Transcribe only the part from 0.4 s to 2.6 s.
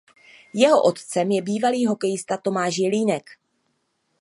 Jeho otcem je bývalý hokejista